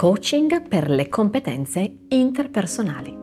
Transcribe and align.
Coaching 0.00 0.66
per 0.66 0.88
le 0.88 1.10
competenze 1.10 1.96
interpersonali. 2.08 3.14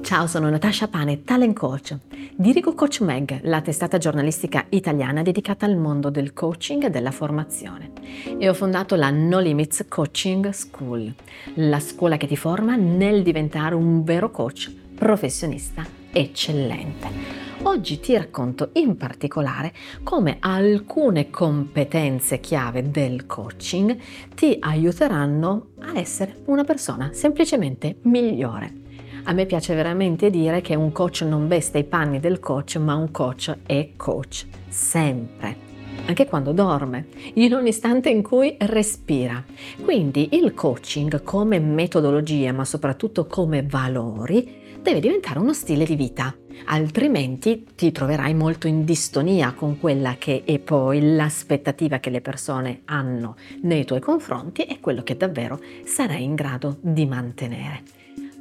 Ciao, 0.00 0.26
sono 0.26 0.50
Natasha 0.50 0.88
Pane, 0.88 1.22
talent 1.22 1.56
coach. 1.56 1.96
Dirigo 2.34 2.74
Coach 2.74 3.02
Mag, 3.02 3.38
la 3.42 3.60
testata 3.60 3.98
giornalistica 3.98 4.66
italiana 4.70 5.22
dedicata 5.22 5.64
al 5.64 5.76
mondo 5.76 6.10
del 6.10 6.32
coaching 6.32 6.82
e 6.82 6.90
della 6.90 7.12
formazione. 7.12 7.92
E 8.36 8.48
ho 8.48 8.54
fondato 8.54 8.96
la 8.96 9.10
No 9.10 9.38
Limits 9.38 9.84
Coaching 9.88 10.48
School, 10.50 11.14
la 11.54 11.78
scuola 11.78 12.16
che 12.16 12.26
ti 12.26 12.36
forma 12.36 12.74
nel 12.74 13.22
diventare 13.22 13.76
un 13.76 14.02
vero 14.02 14.32
coach 14.32 14.72
professionista 14.96 15.86
eccellente. 16.10 17.45
Oggi 17.66 17.98
ti 17.98 18.16
racconto 18.16 18.70
in 18.74 18.96
particolare 18.96 19.72
come 20.04 20.36
alcune 20.38 21.30
competenze 21.30 22.38
chiave 22.38 22.92
del 22.92 23.26
coaching 23.26 23.98
ti 24.36 24.56
aiuteranno 24.60 25.70
a 25.80 25.98
essere 25.98 26.42
una 26.44 26.62
persona 26.62 27.10
semplicemente 27.12 27.96
migliore. 28.02 28.72
A 29.24 29.32
me 29.32 29.46
piace 29.46 29.74
veramente 29.74 30.30
dire 30.30 30.60
che 30.60 30.76
un 30.76 30.92
coach 30.92 31.22
non 31.22 31.48
veste 31.48 31.78
i 31.78 31.84
panni 31.84 32.20
del 32.20 32.38
coach, 32.38 32.76
ma 32.76 32.94
un 32.94 33.10
coach 33.10 33.52
è 33.66 33.90
coach 33.96 34.46
sempre 34.68 35.64
anche 36.06 36.26
quando 36.26 36.52
dorme, 36.52 37.08
in 37.34 37.52
ogni 37.54 37.70
istante 37.70 38.10
in 38.10 38.22
cui 38.22 38.54
respira. 38.60 39.42
Quindi 39.82 40.28
il 40.32 40.54
coaching 40.54 41.22
come 41.24 41.58
metodologia, 41.58 42.52
ma 42.52 42.64
soprattutto 42.64 43.26
come 43.26 43.64
valori, 43.64 44.64
deve 44.86 45.00
diventare 45.00 45.40
uno 45.40 45.52
stile 45.52 45.84
di 45.84 45.96
vita, 45.96 46.32
altrimenti 46.66 47.66
ti 47.74 47.90
troverai 47.90 48.34
molto 48.34 48.68
in 48.68 48.84
distonia 48.84 49.52
con 49.52 49.80
quella 49.80 50.14
che 50.16 50.44
è 50.44 50.60
poi 50.60 51.16
l'aspettativa 51.16 51.98
che 51.98 52.10
le 52.10 52.20
persone 52.20 52.82
hanno 52.84 53.34
nei 53.62 53.84
tuoi 53.84 53.98
confronti 53.98 54.62
e 54.62 54.78
quello 54.78 55.02
che 55.02 55.16
davvero 55.16 55.58
sarai 55.84 56.22
in 56.22 56.36
grado 56.36 56.76
di 56.80 57.04
mantenere. 57.04 57.95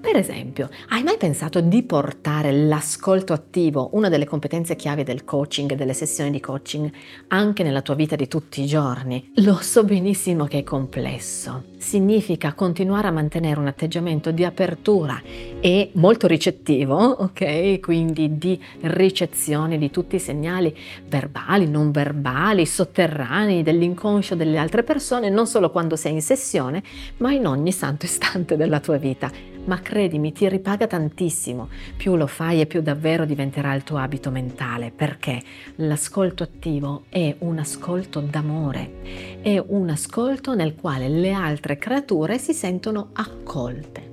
Per 0.05 0.17
esempio, 0.17 0.69
hai 0.89 1.01
mai 1.01 1.17
pensato 1.17 1.61
di 1.61 1.81
portare 1.81 2.51
l'ascolto 2.51 3.33
attivo, 3.33 3.89
una 3.93 4.07
delle 4.07 4.25
competenze 4.25 4.75
chiave 4.75 5.03
del 5.03 5.25
coaching 5.25 5.71
e 5.71 5.75
delle 5.75 5.93
sessioni 5.93 6.29
di 6.29 6.39
coaching, 6.39 6.91
anche 7.29 7.63
nella 7.63 7.81
tua 7.81 7.95
vita 7.95 8.15
di 8.15 8.27
tutti 8.27 8.61
i 8.61 8.67
giorni? 8.67 9.31
Lo 9.37 9.57
so 9.61 9.83
benissimo 9.83 10.45
che 10.45 10.59
è 10.59 10.63
complesso. 10.63 11.63
Significa 11.79 12.53
continuare 12.53 13.07
a 13.07 13.11
mantenere 13.11 13.59
un 13.59 13.65
atteggiamento 13.65 14.29
di 14.29 14.45
apertura 14.45 15.19
e 15.59 15.89
molto 15.93 16.27
ricettivo, 16.27 16.95
ok? 16.95 17.79
Quindi 17.79 18.37
di 18.37 18.61
ricezione 18.81 19.79
di 19.79 19.89
tutti 19.89 20.17
i 20.17 20.19
segnali 20.19 20.77
verbali, 21.07 21.67
non 21.67 21.89
verbali, 21.89 22.67
sotterranei 22.67 23.63
dell'inconscio 23.63 24.35
delle 24.35 24.59
altre 24.59 24.83
persone, 24.83 25.29
non 25.31 25.47
solo 25.47 25.71
quando 25.71 25.95
sei 25.95 26.13
in 26.13 26.21
sessione, 26.21 26.83
ma 27.17 27.31
in 27.31 27.47
ogni 27.47 27.71
santo 27.71 28.05
istante 28.05 28.55
della 28.55 28.79
tua 28.79 28.97
vita 28.97 29.31
ma 29.65 29.79
credimi, 29.79 30.31
ti 30.31 30.47
ripaga 30.47 30.87
tantissimo. 30.87 31.69
Più 31.95 32.15
lo 32.15 32.27
fai 32.27 32.61
e 32.61 32.65
più 32.65 32.81
davvero 32.81 33.25
diventerà 33.25 33.73
il 33.73 33.83
tuo 33.83 33.97
abito 33.97 34.31
mentale, 34.31 34.91
perché 34.95 35.41
l'ascolto 35.77 36.43
attivo 36.43 37.03
è 37.09 37.35
un 37.39 37.59
ascolto 37.59 38.19
d'amore, 38.19 39.39
è 39.41 39.57
un 39.57 39.89
ascolto 39.89 40.55
nel 40.55 40.75
quale 40.75 41.09
le 41.09 41.31
altre 41.31 41.77
creature 41.77 42.37
si 42.37 42.53
sentono 42.53 43.09
accolte. 43.13 44.09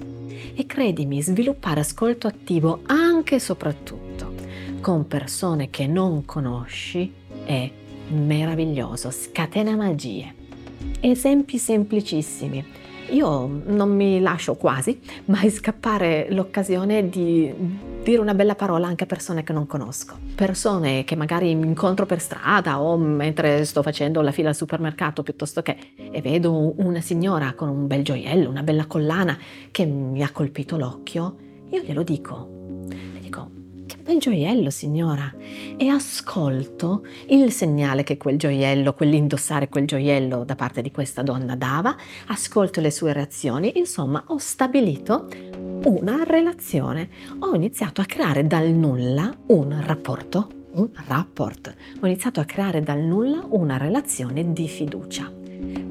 E 0.55 0.67
credimi, 0.67 1.23
sviluppare 1.23 1.80
ascolto 1.80 2.27
attivo 2.27 2.80
anche 2.86 3.36
e 3.36 3.41
soprattutto 3.41 4.34
con 4.80 5.06
persone 5.06 5.70
che 5.70 5.86
non 5.86 6.25
conosci 6.25 7.11
è 7.45 7.70
meraviglioso, 8.08 9.11
scatena 9.11 9.77
magie. 9.77 10.34
Esempi 11.00 11.56
semplicissimi 11.56 12.64
io 13.11 13.62
non 13.67 13.95
mi 13.95 14.20
lascio 14.20 14.55
quasi 14.55 15.00
mai 15.27 15.50
scappare 15.50 16.28
l'occasione 16.31 17.08
di 17.08 17.53
dire 18.03 18.20
una 18.20 18.34
bella 18.34 18.55
parola 18.55 18.86
anche 18.86 19.05
a 19.05 19.06
persone 19.06 19.45
che 19.45 19.53
non 19.53 19.67
conosco, 19.67 20.17
persone 20.35 21.05
che 21.05 21.14
magari 21.14 21.51
incontro 21.51 22.07
per 22.07 22.20
strada 22.20 22.80
o 22.80 22.96
mentre 22.96 23.64
sto 23.64 23.83
facendo 23.83 24.20
la 24.23 24.33
fila 24.33 24.48
al 24.48 24.57
supermercato 24.57 25.23
piuttosto 25.23 25.62
che 25.62 25.77
e 26.11 26.20
vedo 26.20 26.74
una 26.80 27.01
signora 27.01 27.52
con 27.55 27.68
un 27.68 27.86
bel 27.86 28.02
gioiello, 28.02 28.48
una 28.48 28.62
bella 28.62 28.86
collana 28.86 29.39
che 29.70 29.85
mi 29.85 30.23
ha 30.23 30.30
colpito 30.30 30.77
l'occhio, 30.77 31.36
io 31.70 31.80
glielo 31.80 32.02
dico 32.02 32.61
bel 34.02 34.18
gioiello, 34.18 34.68
signora, 34.70 35.33
e 35.77 35.89
ascolto 35.89 37.07
il 37.29 37.52
segnale 37.52 38.02
che 38.02 38.17
quel 38.17 38.36
gioiello, 38.36 38.95
quell'indossare 38.95 39.68
quel 39.68 39.86
gioiello 39.86 40.45
da 40.45 40.57
parte 40.57 40.83
di 40.83 40.90
questa 40.90 41.23
donna 41.23 41.55
dava, 41.55 41.96
ascolto 42.27 42.80
le 42.80 42.91
sue 42.91 43.12
reazioni, 43.12 43.79
insomma 43.79 44.24
ho 44.27 44.39
stabilito 44.39 45.29
una 45.85 46.24
relazione, 46.24 47.08
ho 47.39 47.55
iniziato 47.55 48.01
a 48.01 48.05
creare 48.05 48.46
dal 48.46 48.68
nulla 48.70 49.35
un 49.46 49.80
rapporto, 49.85 50.48
un 50.73 50.89
rapport, 51.07 51.74
ho 52.01 52.07
iniziato 52.07 52.41
a 52.41 52.45
creare 52.45 52.83
dal 52.83 53.01
nulla 53.01 53.46
una 53.51 53.77
relazione 53.77 54.52
di 54.52 54.67
fiducia. 54.68 55.30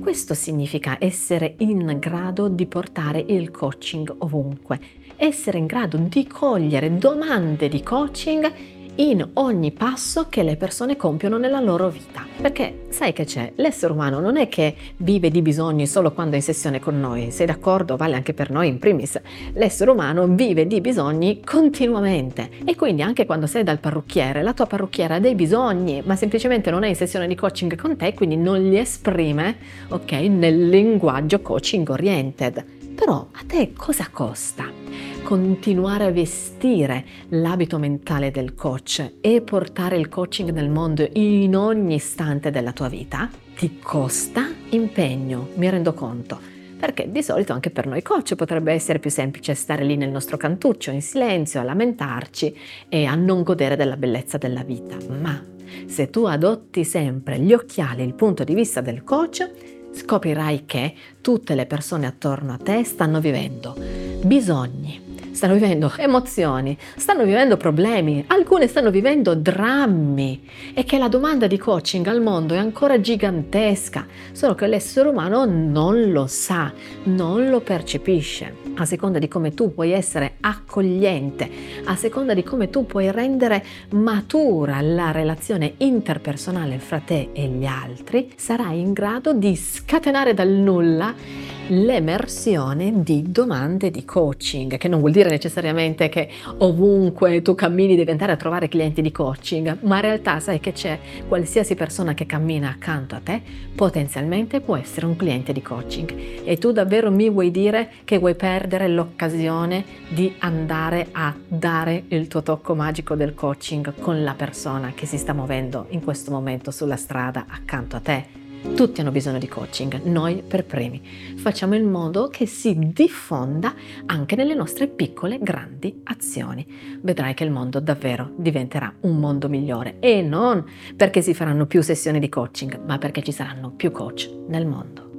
Questo 0.01 0.33
significa 0.33 0.97
essere 0.99 1.55
in 1.59 1.97
grado 1.99 2.49
di 2.49 2.65
portare 2.65 3.23
il 3.27 3.51
coaching 3.51 4.13
ovunque, 4.19 4.79
essere 5.21 5.59
in 5.59 5.67
grado 5.67 5.97
di 5.97 6.25
cogliere 6.25 6.97
domande 6.97 7.69
di 7.69 7.83
coaching 7.83 8.51
in 8.95 9.25
ogni 9.33 9.71
passo 9.71 10.25
che 10.29 10.41
le 10.41 10.55
persone 10.55 10.97
compiono 10.97 11.37
nella 11.37 11.59
loro 11.59 11.89
vita. 11.89 12.25
Perché 12.41 12.87
sai 12.89 13.13
che 13.13 13.25
c'è? 13.25 13.53
L'essere 13.57 13.93
umano 13.93 14.19
non 14.19 14.35
è 14.35 14.49
che 14.49 14.75
vive 14.97 15.29
di 15.29 15.43
bisogni 15.43 15.85
solo 15.85 16.11
quando 16.11 16.33
è 16.33 16.37
in 16.37 16.41
sessione 16.41 16.79
con 16.79 16.99
noi, 16.99 17.29
sei 17.29 17.45
d'accordo? 17.45 17.97
Vale 17.97 18.15
anche 18.15 18.33
per 18.33 18.49
noi 18.49 18.67
in 18.67 18.79
primis. 18.79 19.21
L'essere 19.53 19.91
umano 19.91 20.25
vive 20.25 20.65
di 20.65 20.81
bisogni 20.81 21.39
continuamente 21.45 22.49
e 22.65 22.75
quindi 22.75 23.03
anche 23.03 23.27
quando 23.27 23.45
sei 23.45 23.63
dal 23.63 23.79
parrucchiere, 23.79 24.41
la 24.41 24.53
tua 24.53 24.65
parrucchiera 24.65 25.15
ha 25.15 25.19
dei 25.19 25.35
bisogni, 25.35 26.01
ma 26.03 26.15
semplicemente 26.15 26.71
non 26.71 26.81
è 26.81 26.87
in 26.87 26.95
sessione 26.95 27.27
di 27.27 27.35
coaching 27.35 27.75
con 27.75 27.95
te, 27.95 28.15
quindi 28.15 28.37
non 28.37 28.59
li 28.59 28.77
esprime, 28.77 29.55
ok, 29.89 30.11
nel 30.13 30.67
linguaggio 30.67 31.41
coaching 31.41 31.87
oriented. 31.87 32.65
Però 32.95 33.27
a 33.31 33.43
te 33.45 33.71
cosa 33.73 34.07
costa? 34.11 34.80
Continuare 35.23 36.05
a 36.05 36.11
vestire 36.11 37.05
l'abito 37.29 37.77
mentale 37.77 38.31
del 38.31 38.53
coach 38.53 39.13
e 39.21 39.41
portare 39.41 39.97
il 39.97 40.09
coaching 40.09 40.51
nel 40.51 40.69
mondo 40.69 41.07
in 41.13 41.55
ogni 41.55 41.95
istante 41.95 42.51
della 42.51 42.71
tua 42.71 42.89
vita 42.89 43.29
ti 43.55 43.79
costa 43.79 44.47
impegno, 44.69 45.49
mi 45.55 45.69
rendo 45.69 45.93
conto. 45.93 46.39
Perché 46.77 47.11
di 47.11 47.21
solito 47.21 47.53
anche 47.53 47.69
per 47.69 47.85
noi 47.85 48.01
coach 48.01 48.35
potrebbe 48.35 48.73
essere 48.73 48.99
più 48.99 49.09
semplice 49.09 49.53
stare 49.53 49.83
lì 49.83 49.95
nel 49.95 50.09
nostro 50.09 50.37
cantuccio 50.37 50.91
in 50.91 51.01
silenzio, 51.01 51.59
a 51.59 51.63
lamentarci 51.63 52.57
e 52.89 53.05
a 53.05 53.13
non 53.15 53.43
godere 53.43 53.75
della 53.75 53.97
bellezza 53.97 54.37
della 54.37 54.63
vita. 54.63 54.97
Ma 55.07 55.43
se 55.85 56.09
tu 56.09 56.25
adotti 56.25 56.83
sempre 56.83 57.39
gli 57.39 57.53
occhiali, 57.53 58.03
il 58.03 58.15
punto 58.15 58.43
di 58.43 58.55
vista 58.55 58.81
del 58.81 59.03
coach, 59.03 59.49
scoprirai 59.93 60.63
che 60.65 60.93
tutte 61.21 61.53
le 61.53 61.65
persone 61.65 62.07
attorno 62.07 62.53
a 62.53 62.57
te 62.57 62.83
stanno 62.83 63.19
vivendo 63.19 64.01
bisogni, 64.23 65.10
stanno 65.41 65.55
vivendo 65.55 65.91
emozioni, 65.97 66.77
stanno 66.97 67.23
vivendo 67.23 67.57
problemi, 67.57 68.23
alcune 68.27 68.67
stanno 68.67 68.91
vivendo 68.91 69.33
drammi 69.33 70.47
e 70.75 70.83
che 70.83 70.99
la 70.99 71.07
domanda 71.07 71.47
di 71.47 71.57
coaching 71.57 72.05
al 72.05 72.21
mondo 72.21 72.53
è 72.53 72.59
ancora 72.59 73.01
gigantesca, 73.01 74.05
solo 74.33 74.53
che 74.53 74.67
l'essere 74.67 75.09
umano 75.09 75.45
non 75.45 76.11
lo 76.11 76.27
sa, 76.27 76.71
non 77.05 77.49
lo 77.49 77.59
percepisce. 77.59 78.57
A 78.75 78.85
seconda 78.85 79.17
di 79.17 79.27
come 79.27 79.55
tu 79.55 79.73
puoi 79.73 79.89
essere 79.93 80.35
accogliente, 80.41 81.49
a 81.85 81.95
seconda 81.95 82.35
di 82.35 82.43
come 82.43 82.69
tu 82.69 82.85
puoi 82.85 83.09
rendere 83.09 83.65
matura 83.93 84.79
la 84.81 85.09
relazione 85.09 85.73
interpersonale 85.77 86.77
fra 86.77 86.99
te 86.99 87.29
e 87.33 87.47
gli 87.47 87.65
altri, 87.65 88.31
sarai 88.35 88.79
in 88.79 88.93
grado 88.93 89.33
di 89.33 89.55
scatenare 89.55 90.35
dal 90.35 90.49
nulla 90.49 91.60
l'emersione 91.71 93.01
di 93.01 93.31
domande 93.31 93.91
di 93.91 94.03
coaching, 94.03 94.77
che 94.77 94.87
non 94.89 94.99
vuol 94.99 95.11
dire 95.11 95.29
necessariamente 95.29 96.09
che 96.09 96.29
ovunque 96.57 97.41
tu 97.41 97.55
cammini 97.55 97.95
devi 97.95 98.11
andare 98.11 98.33
a 98.33 98.35
trovare 98.35 98.67
clienti 98.67 99.01
di 99.01 99.11
coaching, 99.11 99.77
ma 99.81 99.95
in 99.95 100.01
realtà 100.01 100.39
sai 100.39 100.59
che 100.59 100.73
c'è 100.73 100.99
qualsiasi 101.27 101.75
persona 101.75 102.13
che 102.13 102.25
cammina 102.25 102.69
accanto 102.69 103.15
a 103.15 103.21
te 103.23 103.41
potenzialmente 103.73 104.59
può 104.59 104.75
essere 104.75 105.05
un 105.05 105.15
cliente 105.15 105.53
di 105.53 105.61
coaching 105.61 106.43
e 106.43 106.57
tu 106.57 106.71
davvero 106.71 107.09
mi 107.09 107.29
vuoi 107.29 107.51
dire 107.51 107.89
che 108.03 108.17
vuoi 108.17 108.35
perdere 108.35 108.89
l'occasione 108.89 109.83
di 110.09 110.33
andare 110.39 111.07
a 111.13 111.33
dare 111.47 112.03
il 112.09 112.27
tuo 112.27 112.43
tocco 112.43 112.75
magico 112.75 113.15
del 113.15 113.33
coaching 113.33 113.93
con 113.99 114.23
la 114.23 114.33
persona 114.33 114.91
che 114.93 115.05
si 115.05 115.17
sta 115.17 115.33
muovendo 115.33 115.85
in 115.89 116.03
questo 116.03 116.31
momento 116.31 116.69
sulla 116.71 116.97
strada 116.97 117.45
accanto 117.47 117.95
a 117.95 117.99
te? 118.01 118.40
Tutti 118.61 119.01
hanno 119.01 119.11
bisogno 119.11 119.39
di 119.39 119.47
coaching, 119.47 120.03
noi 120.03 120.43
per 120.47 120.65
primi. 120.65 121.01
Facciamo 121.35 121.75
in 121.75 121.89
modo 121.89 122.27
che 122.27 122.45
si 122.45 122.77
diffonda 122.93 123.73
anche 124.05 124.35
nelle 124.35 124.53
nostre 124.53 124.87
piccole, 124.87 125.39
grandi 125.39 126.01
azioni. 126.03 126.65
Vedrai 127.01 127.33
che 127.33 127.43
il 127.43 127.51
mondo 127.51 127.79
davvero 127.79 128.31
diventerà 128.35 128.93
un 129.01 129.17
mondo 129.17 129.49
migliore 129.49 129.97
e 129.99 130.21
non 130.21 130.63
perché 130.95 131.21
si 131.21 131.33
faranno 131.33 131.65
più 131.65 131.81
sessioni 131.81 132.19
di 132.19 132.29
coaching, 132.29 132.81
ma 132.85 132.97
perché 132.97 133.23
ci 133.23 133.31
saranno 133.31 133.71
più 133.71 133.91
coach 133.91 134.29
nel 134.47 134.65
mondo. 134.65 135.09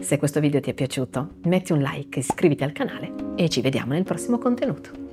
Se 0.00 0.18
questo 0.18 0.40
video 0.40 0.60
ti 0.60 0.70
è 0.70 0.74
piaciuto, 0.74 1.36
metti 1.44 1.72
un 1.72 1.80
like, 1.80 2.18
iscriviti 2.18 2.64
al 2.64 2.72
canale 2.72 3.12
e 3.36 3.48
ci 3.48 3.62
vediamo 3.62 3.94
nel 3.94 4.04
prossimo 4.04 4.38
contenuto. 4.38 5.03